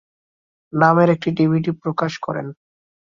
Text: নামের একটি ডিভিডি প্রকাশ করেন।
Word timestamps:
নামের 0.73 1.09
একটি 1.09 1.29
ডিভিডি 1.31 1.71
প্রকাশ 1.83 2.13
করেন। 2.17 2.47